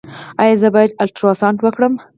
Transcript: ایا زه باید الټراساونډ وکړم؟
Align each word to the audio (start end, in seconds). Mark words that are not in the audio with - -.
ایا 0.41 0.55
زه 0.61 0.67
باید 0.75 0.91
الټراساونډ 1.03 1.57
وکړم؟ 1.61 1.93